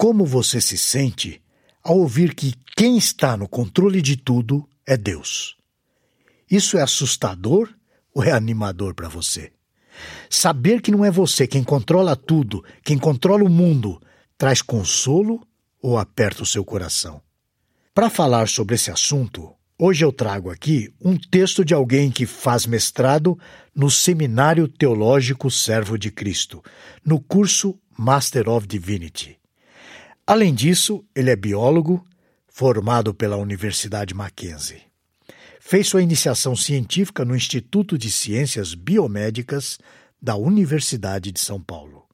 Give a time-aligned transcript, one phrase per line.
[0.00, 1.42] Como você se sente
[1.84, 5.58] ao ouvir que quem está no controle de tudo é Deus?
[6.50, 7.68] Isso é assustador
[8.14, 9.52] ou é animador para você?
[10.30, 14.00] Saber que não é você quem controla tudo, quem controla o mundo,
[14.38, 15.46] traz consolo
[15.82, 17.20] ou aperta o seu coração?
[17.92, 22.64] Para falar sobre esse assunto, hoje eu trago aqui um texto de alguém que faz
[22.64, 23.38] mestrado
[23.76, 26.64] no Seminário Teológico Servo de Cristo,
[27.04, 29.39] no curso Master of Divinity.
[30.30, 32.06] Além disso, ele é biólogo,
[32.46, 34.80] formado pela Universidade Mackenzie.
[35.58, 39.76] Fez sua iniciação científica no Instituto de Ciências Biomédicas
[40.22, 42.06] da Universidade de São Paulo.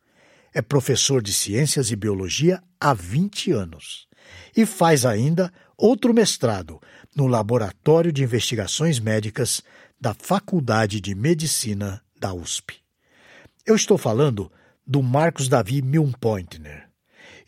[0.55, 4.09] É professor de Ciências e Biologia há 20 anos
[4.57, 6.81] e faz ainda outro mestrado
[7.15, 9.63] no Laboratório de Investigações Médicas
[10.01, 12.77] da Faculdade de Medicina da USP.
[13.67, 14.51] Eu estou falando
[14.87, 16.86] do Marcos Davi Milpointner.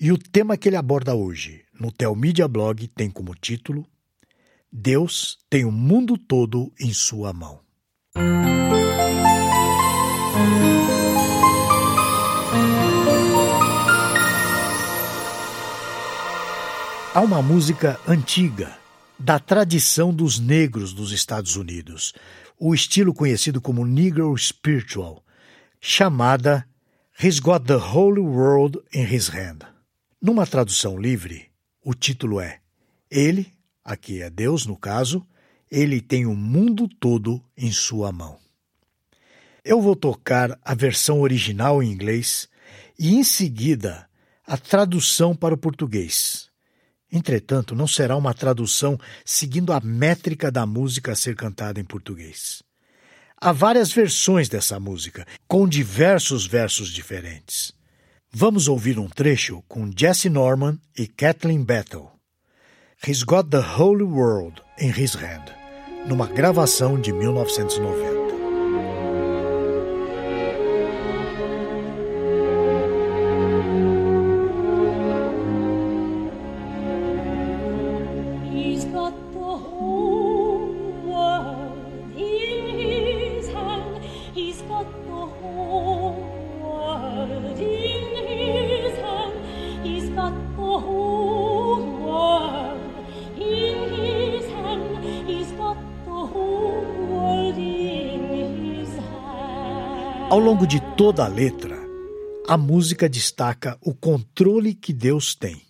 [0.00, 3.84] E o tema que ele aborda hoje no Telmídia Blog tem como título
[4.70, 7.58] Deus tem o mundo todo em sua mão.
[17.12, 18.78] Há uma música antiga
[19.18, 22.12] da tradição dos negros dos Estados Unidos,
[22.56, 25.24] o estilo conhecido como Negro Spiritual,
[25.80, 26.64] chamada
[27.20, 29.77] He's Got the Whole World in His Hand.
[30.20, 31.48] Numa tradução livre,
[31.80, 32.58] o título é
[33.08, 33.52] Ele,
[33.84, 35.24] aqui é Deus no caso,
[35.70, 38.36] ele tem o mundo todo em sua mão.
[39.64, 42.48] Eu vou tocar a versão original em inglês
[42.98, 44.08] e, em seguida,
[44.44, 46.50] a tradução para o português.
[47.12, 52.60] Entretanto, não será uma tradução seguindo a métrica da música a ser cantada em português.
[53.40, 57.77] Há várias versões dessa música, com diversos versos diferentes.
[58.30, 62.10] Vamos ouvir um trecho com Jesse Norman e Kathleen Battle.
[63.06, 65.50] He's Got the Whole World in His Hand,
[66.06, 68.17] numa gravação de 1990.
[100.38, 101.76] Ao longo de toda a letra,
[102.46, 105.60] a música destaca o controle que Deus tem.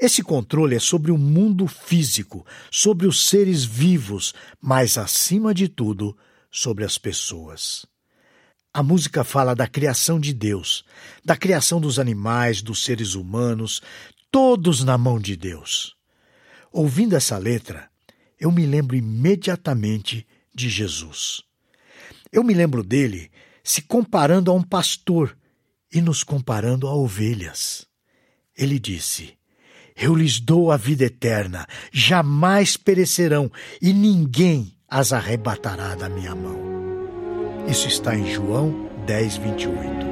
[0.00, 6.16] Esse controle é sobre o mundo físico, sobre os seres vivos, mas, acima de tudo,
[6.52, 7.84] sobre as pessoas.
[8.72, 10.84] A música fala da criação de Deus,
[11.24, 13.82] da criação dos animais, dos seres humanos,
[14.30, 15.96] todos na mão de Deus.
[16.72, 17.90] Ouvindo essa letra,
[18.38, 20.24] eu me lembro imediatamente
[20.54, 21.42] de Jesus.
[22.30, 23.32] Eu me lembro dele
[23.66, 25.36] se comparando a um pastor
[25.92, 27.84] e nos comparando a ovelhas.
[28.56, 29.36] Ele disse:
[29.96, 33.50] Eu lhes dou a vida eterna, jamais perecerão,
[33.82, 36.56] e ninguém as arrebatará da minha mão.
[37.68, 40.06] Isso está em João 10, 28.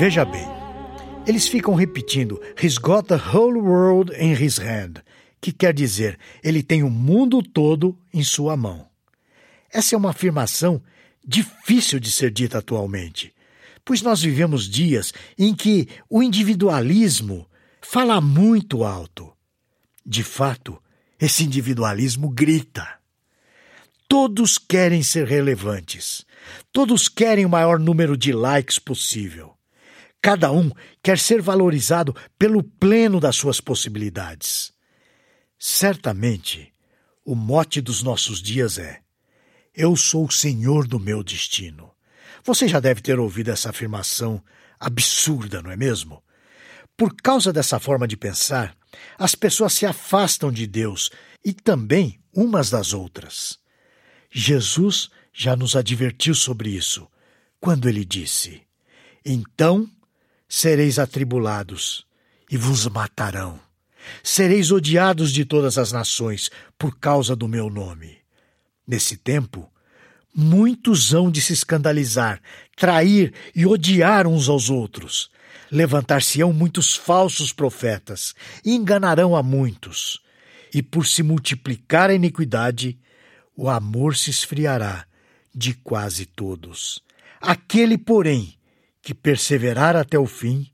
[0.00, 0.48] Veja bem,
[1.26, 5.02] eles ficam repetindo He's got the whole world in his hand,
[5.42, 8.88] que quer dizer ele tem o mundo todo em sua mão.
[9.70, 10.82] Essa é uma afirmação
[11.22, 13.34] difícil de ser dita atualmente,
[13.84, 17.46] pois nós vivemos dias em que o individualismo
[17.82, 19.30] fala muito alto.
[20.04, 20.82] De fato,
[21.20, 22.88] esse individualismo grita.
[24.08, 26.24] Todos querem ser relevantes.
[26.72, 29.59] Todos querem o maior número de likes possível.
[30.22, 30.70] Cada um
[31.02, 34.72] quer ser valorizado pelo pleno das suas possibilidades.
[35.58, 36.72] Certamente,
[37.24, 39.00] o mote dos nossos dias é:
[39.74, 41.90] Eu sou o senhor do meu destino.
[42.44, 44.42] Você já deve ter ouvido essa afirmação
[44.78, 46.22] absurda, não é mesmo?
[46.96, 48.76] Por causa dessa forma de pensar,
[49.18, 51.10] as pessoas se afastam de Deus
[51.44, 53.58] e também umas das outras.
[54.30, 57.08] Jesus já nos advertiu sobre isso
[57.58, 58.62] quando ele disse:
[59.24, 59.90] Então
[60.52, 62.04] sereis atribulados
[62.50, 63.60] e vos matarão.
[64.20, 68.18] Sereis odiados de todas as nações por causa do meu nome.
[68.84, 69.70] Nesse tempo,
[70.34, 72.42] muitos hão de se escandalizar,
[72.76, 75.30] trair e odiar uns aos outros.
[75.70, 80.20] Levantar-se-ão muitos falsos profetas e enganarão a muitos.
[80.74, 82.98] E por se multiplicar a iniquidade,
[83.56, 85.06] o amor se esfriará
[85.54, 87.00] de quase todos.
[87.40, 88.58] Aquele, porém,
[89.02, 90.70] que perseverar até o fim,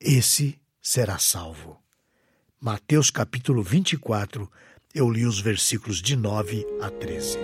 [0.00, 1.78] esse será salvo.
[2.60, 4.50] Mateus capítulo 24,
[4.94, 7.38] eu li os versículos de 9 a 13.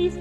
[0.00, 0.16] He's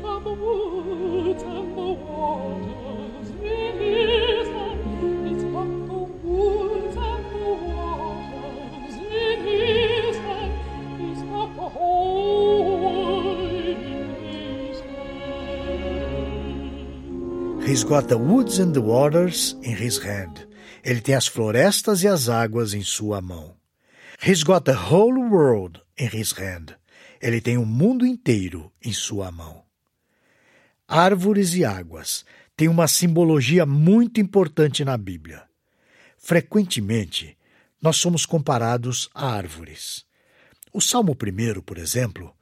[17.89, 20.47] got the woods and the waters in his hand.
[20.83, 23.55] Ele tem as florestas e as águas em sua mão.
[24.23, 26.75] He's got the whole world in his hand.
[27.19, 29.63] Ele tem o mundo inteiro em sua mão.
[30.87, 32.23] Árvores e águas
[32.55, 35.41] têm uma simbologia muito importante na Bíblia.
[36.15, 37.35] Frequentemente,
[37.81, 40.05] nós somos comparados a árvores.
[40.71, 42.35] O Salmo 1, por exemplo,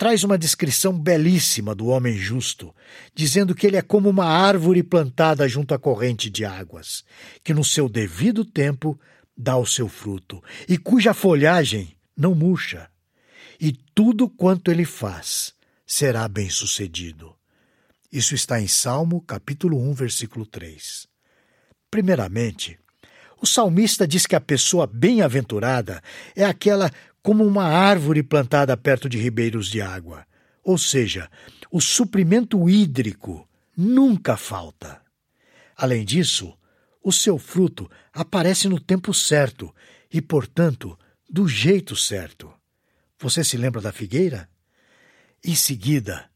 [0.00, 2.74] traz uma descrição belíssima do homem justo,
[3.14, 7.04] dizendo que ele é como uma árvore plantada junto à corrente de águas,
[7.44, 8.98] que no seu devido tempo
[9.36, 12.88] dá o seu fruto, e cuja folhagem não murcha.
[13.60, 15.52] E tudo quanto ele faz
[15.86, 17.36] será bem-sucedido.
[18.10, 21.06] Isso está em Salmo, capítulo 1, versículo 3.
[21.90, 22.78] Primeiramente,
[23.42, 26.02] o salmista diz que a pessoa bem-aventurada
[26.36, 26.90] é aquela
[27.22, 30.26] como uma árvore plantada perto de ribeiros de água.
[30.62, 31.30] Ou seja,
[31.70, 35.00] o suprimento hídrico nunca falta.
[35.76, 36.56] Além disso,
[37.02, 39.74] o seu fruto aparece no tempo certo
[40.12, 42.52] e, portanto, do jeito certo.
[43.18, 44.48] Você se lembra da figueira?
[45.44, 46.28] Em seguida,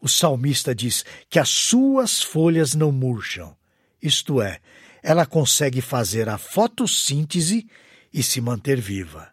[0.00, 3.56] o salmista diz que as suas folhas não murcham,
[4.00, 4.60] isto é,
[5.02, 7.68] ela consegue fazer a fotossíntese
[8.12, 9.31] e se manter viva.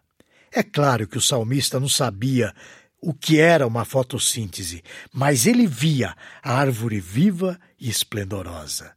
[0.52, 2.54] É claro que o salmista não sabia
[3.00, 4.82] o que era uma fotossíntese,
[5.12, 8.94] mas ele via a árvore viva e esplendorosa.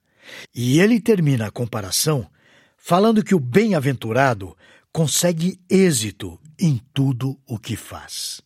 [0.53, 2.29] E ele termina a comparação
[2.77, 4.57] falando que o bem-aventurado
[4.91, 8.41] consegue êxito em tudo o que faz.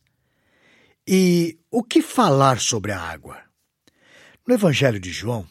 [1.07, 3.41] E o que falar sobre a água?
[4.45, 5.47] No Evangelho de João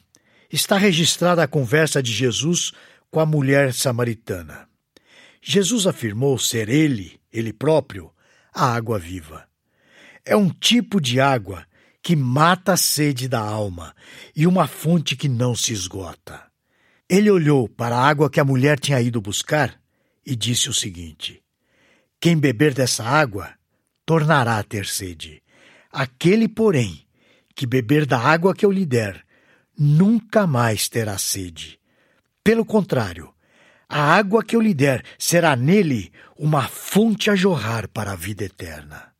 [0.52, 2.72] está registrada a conversa de Jesus
[3.10, 4.68] com a mulher samaritana.
[5.42, 8.10] Jesus afirmou ser ele, ele próprio,
[8.52, 9.46] a água viva.
[10.24, 11.66] É um tipo de água
[12.02, 13.94] que mata a sede da alma
[14.34, 16.42] e uma fonte que não se esgota.
[17.08, 19.78] Ele olhou para a água que a mulher tinha ido buscar
[20.24, 21.42] e disse o seguinte:
[22.20, 23.52] Quem beber dessa água
[24.04, 25.42] tornará a ter sede.
[25.92, 27.06] Aquele, porém,
[27.54, 29.24] que beber da água que eu lhe der,
[29.78, 31.78] nunca mais terá sede.
[32.42, 33.32] Pelo contrário,
[33.88, 38.44] a água que eu lhe der será nele uma fonte a jorrar para a vida
[38.44, 39.12] eterna.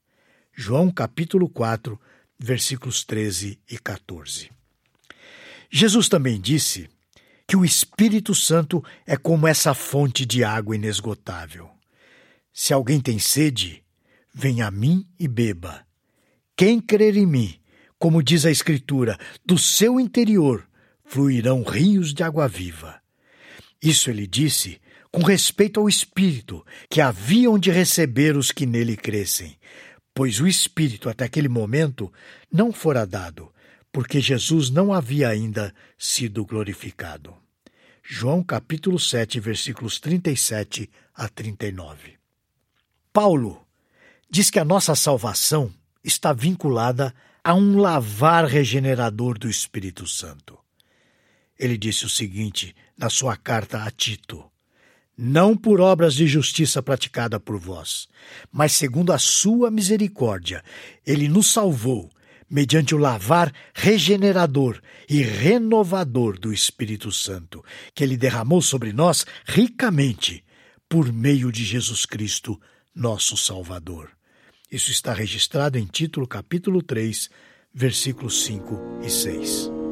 [0.53, 2.01] João capítulo 4,
[2.39, 4.51] versículos 13 e 14.
[5.71, 6.89] Jesus também disse
[7.47, 11.71] que o Espírito Santo é como essa fonte de água inesgotável.
[12.53, 13.85] Se alguém tem sede,
[14.35, 15.87] venha a mim e beba.
[16.57, 17.61] Quem crer em mim,
[17.99, 20.67] como diz a Escritura, do seu interior
[21.05, 23.01] fluirão rios de água viva.
[23.83, 24.81] Isso ele disse
[25.11, 29.57] com respeito ao Espírito que haviam de receber os que nele crescem,
[30.15, 32.13] pois o Espírito até aquele momento
[32.53, 33.53] não fora dado,
[33.91, 37.35] porque Jesus não havia ainda sido glorificado.
[38.03, 42.15] João capítulo 7, versículos 37 a 39.
[43.13, 43.67] Paulo
[44.31, 45.73] diz que a nossa salvação
[46.05, 50.59] está vinculada a um lavar regenerador do Espírito Santo.
[51.59, 54.45] Ele disse o seguinte na sua carta a Tito:
[55.17, 58.09] Não por obras de justiça praticada por vós,
[58.51, 60.63] mas segundo a sua misericórdia,
[61.07, 62.11] ele nos salvou,
[62.49, 70.45] mediante o lavar regenerador e renovador do Espírito Santo, que ele derramou sobre nós ricamente,
[70.89, 72.61] por meio de Jesus Cristo,
[72.95, 74.11] nosso Salvador.
[74.71, 77.29] Isso está registrado em Título capítulo 3,
[77.73, 79.86] versículos 5 e 6.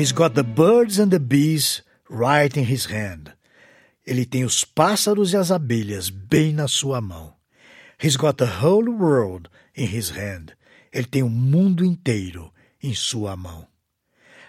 [0.00, 3.34] He's got the birds and the bees right in his hand.
[4.10, 7.32] Ele tem os pássaros e as abelhas bem na sua mão.
[8.02, 10.46] He's got the whole world in his hand.
[10.92, 12.52] Ele tem o mundo inteiro
[12.82, 13.68] em sua mão.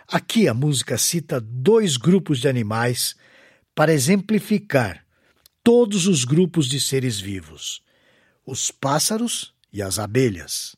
[0.07, 3.13] Aqui a música cita dois grupos de animais
[3.75, 5.05] para exemplificar
[5.63, 7.83] todos os grupos de seres vivos:
[8.43, 10.75] os pássaros e as abelhas.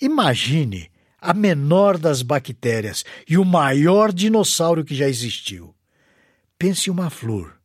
[0.00, 5.74] Imagine a menor das bactérias e o maior dinossauro que já existiu.
[6.58, 7.57] Pense uma flor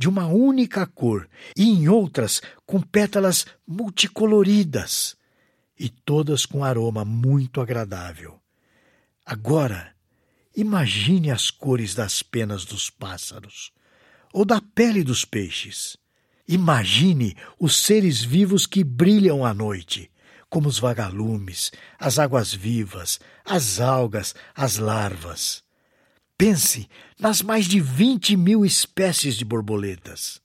[0.00, 5.14] de uma única cor e em outras com pétalas multicoloridas
[5.78, 8.40] e todas com aroma muito agradável.
[9.26, 9.92] Agora,
[10.56, 13.72] imagine as cores das penas dos pássaros
[14.32, 15.98] ou da pele dos peixes.
[16.48, 20.10] Imagine os seres vivos que brilham à noite,
[20.48, 25.62] como os vagalumes, as águas-vivas, as algas, as larvas.
[26.40, 30.40] Pense nas mais de 20 mil espécies de borboletas.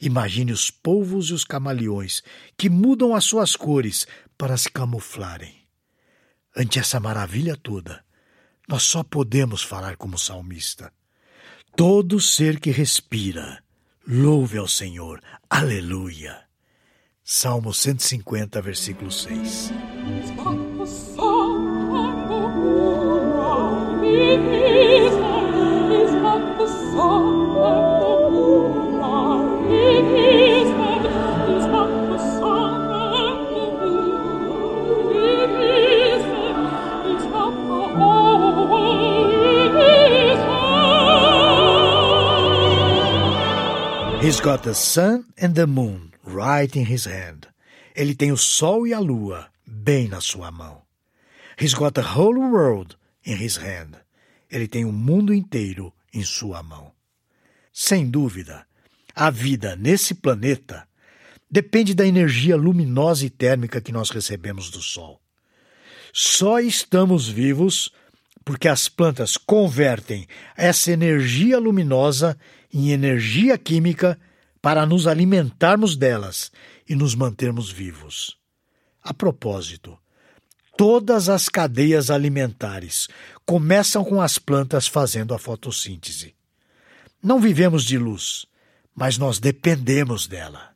[0.00, 2.24] Imagine os polvos e os camaleões
[2.58, 4.04] que mudam as suas cores
[4.36, 5.54] para se camuflarem.
[6.56, 8.04] Ante essa maravilha toda,
[8.68, 10.92] nós só podemos falar como salmista.
[11.76, 13.62] Todo ser que respira,
[14.04, 15.22] louve ao Senhor.
[15.48, 16.36] Aleluia.
[17.22, 19.70] Salmo 150, versículo 6.
[44.26, 47.46] He's got the sun and the moon right in his hand.
[47.94, 50.82] Ele tem o sol e a lua bem na sua mão.
[51.58, 53.96] He's got the whole world in his hand.
[54.50, 56.92] Ele tem o mundo inteiro em sua mão.
[57.72, 58.66] Sem dúvida,
[59.14, 60.88] a vida nesse planeta
[61.50, 65.20] depende da energia luminosa e térmica que nós recebemos do Sol.
[66.12, 67.92] Só estamos vivos
[68.44, 72.38] porque as plantas convertem essa energia luminosa
[72.72, 74.18] em energia química
[74.62, 76.50] para nos alimentarmos delas
[76.88, 78.38] e nos mantermos vivos.
[79.02, 79.98] A propósito,
[80.76, 83.08] todas as cadeias alimentares
[83.44, 86.34] começam com as plantas fazendo a fotossíntese.
[87.22, 88.46] Não vivemos de luz,
[88.94, 90.70] mas nós dependemos dela.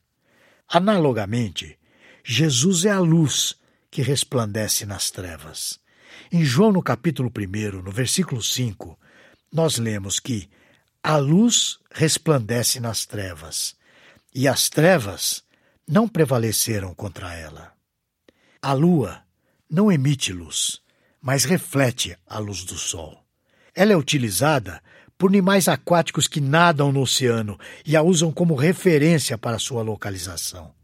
[0.68, 1.78] Analogamente,
[2.24, 3.56] Jesus é a luz
[3.90, 5.78] que resplandece nas trevas.
[6.32, 8.98] Em João, no capítulo 1, no versículo 5,
[9.52, 10.48] nós lemos que
[11.02, 13.74] a luz resplandece nas trevas,
[14.34, 15.42] e as trevas
[15.88, 17.72] não prevaleceram contra ela.
[18.62, 19.22] A lua
[19.70, 20.80] não emite luz,
[21.20, 23.22] mas reflete a luz do sol.
[23.74, 24.82] Ela é utilizada
[25.16, 30.74] por animais aquáticos que nadam no oceano e a usam como referência para sua localização.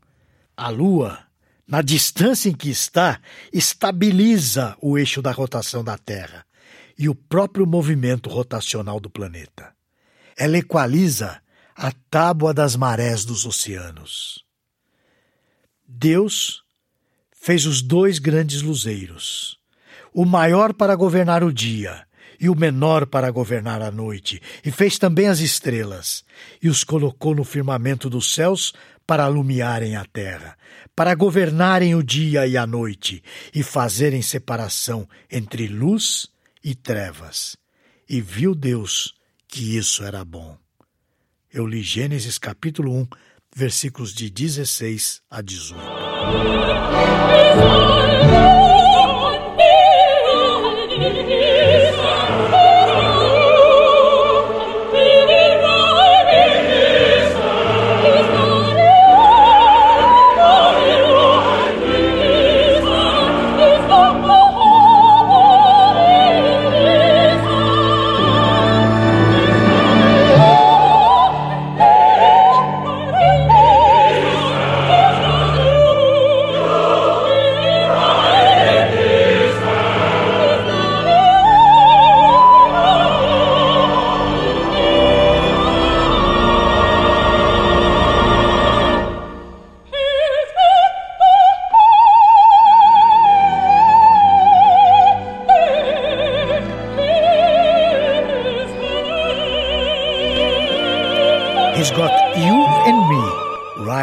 [0.55, 1.19] A Lua,
[1.67, 3.19] na distância em que está,
[3.53, 6.45] estabiliza o eixo da rotação da Terra
[6.99, 9.73] e o próprio movimento rotacional do planeta.
[10.37, 11.41] Ela equaliza
[11.75, 14.45] a tábua das marés dos oceanos.
[15.87, 16.63] Deus
[17.47, 19.57] fez os dois grandes luzeiros,
[20.13, 22.05] o maior para governar o dia
[22.41, 26.25] e o menor para governar a noite, e fez também as estrelas,
[26.61, 28.75] e os colocou no firmamento dos céus
[29.07, 30.59] para alumiarem a terra,
[30.97, 33.23] para governarem o dia e a noite,
[33.55, 36.27] e fazerem separação entre luz
[36.65, 37.57] e trevas.
[38.09, 39.15] E viu Deus
[39.47, 40.59] que isso era bom.
[41.55, 43.07] Eu li Gênesis capítulo 1,
[43.57, 45.81] versículos de 16 a 18.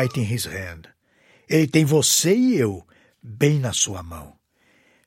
[0.03, 0.89] Right in his hand.
[1.50, 2.86] Ele tem você e eu
[3.22, 4.33] bem na sua mão.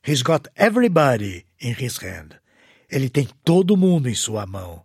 [0.05, 2.39] He's got everybody in his hand.
[2.89, 4.83] Ele tem todo mundo em sua mão.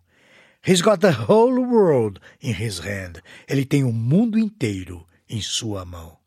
[0.65, 3.21] He's got the whole world in his hand.
[3.47, 6.17] Ele tem o mundo inteiro em sua mão.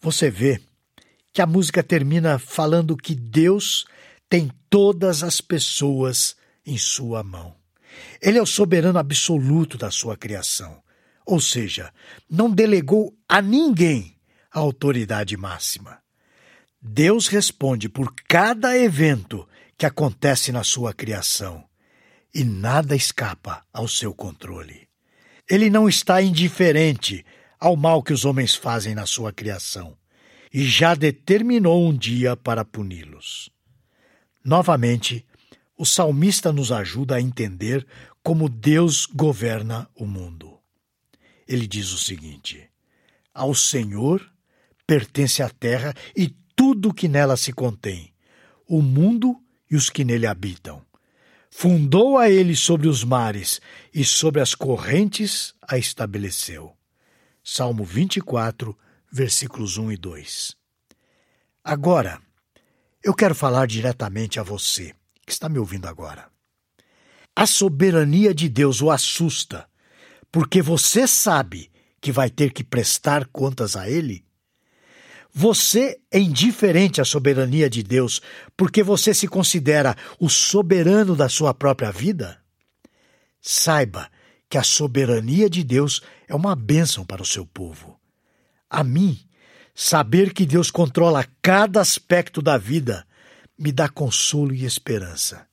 [0.00, 0.60] Você vê
[1.32, 3.86] que a música termina falando que Deus
[4.28, 7.54] tem todas as pessoas em sua mão.
[8.20, 10.82] Ele é o soberano absoluto da sua criação,
[11.24, 11.92] ou seja,
[12.28, 14.16] não delegou a ninguém
[14.50, 15.98] a autoridade máxima.
[16.80, 21.64] Deus responde por cada evento que acontece na sua criação
[22.34, 24.88] e nada escapa ao seu controle.
[25.48, 27.24] Ele não está indiferente
[27.58, 29.96] ao mal que os homens fazem na sua criação
[30.52, 33.50] e já determinou um dia para puni-los.
[34.44, 35.24] Novamente,
[35.76, 37.86] o salmista nos ajuda a entender
[38.22, 40.53] como Deus governa o mundo.
[41.46, 42.68] Ele diz o seguinte:
[43.32, 44.24] Ao Senhor
[44.86, 48.12] pertence a terra e tudo o que nela se contém,
[48.68, 50.84] o mundo e os que nele habitam.
[51.50, 53.60] Fundou a ele sobre os mares
[53.92, 56.76] e sobre as correntes a estabeleceu.
[57.42, 58.76] Salmo 24,
[59.10, 60.56] versículos 1 e 2.
[61.62, 62.20] Agora,
[63.02, 66.28] eu quero falar diretamente a você que está me ouvindo agora.
[67.36, 69.68] A soberania de Deus o assusta,
[70.34, 74.24] porque você sabe que vai ter que prestar contas a Ele?
[75.32, 78.20] Você é indiferente à soberania de Deus
[78.56, 82.42] porque você se considera o soberano da sua própria vida?
[83.40, 84.10] Saiba
[84.50, 87.96] que a soberania de Deus é uma bênção para o seu povo.
[88.68, 89.16] A mim,
[89.72, 93.06] saber que Deus controla cada aspecto da vida
[93.56, 95.46] me dá consolo e esperança.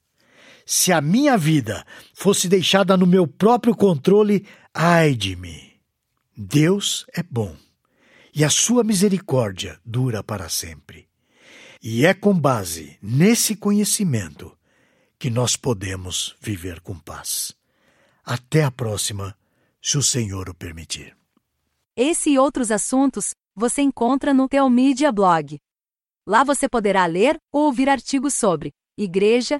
[0.66, 5.72] Se a minha vida fosse deixada no meu próprio controle, ai de mim.
[6.36, 7.56] Deus é bom
[8.34, 11.08] e a sua misericórdia dura para sempre.
[11.84, 14.58] E é com base nesse conhecimento
[15.20, 17.54] que nós podemos viver com paz.
[18.24, 19.36] Até a próxima,
[19.82, 21.16] se o Senhor o permitir.
[21.96, 25.60] Esse e outros assuntos você encontra no Teomídia Blog.
[26.26, 29.60] Lá você poderá ler ou ouvir artigos sobre igreja,